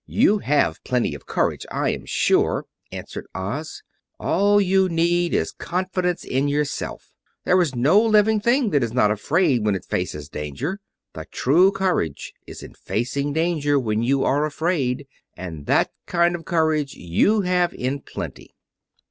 [0.07, 3.83] "You have plenty of courage, I am sure," answered Oz.
[4.19, 7.13] "All you need is confidence in yourself.
[7.43, 10.79] There is no living thing that is not afraid when it faces danger.
[11.13, 15.05] The True courage is in facing danger when you are afraid,
[15.37, 18.55] and that kind of courage you have in plenty."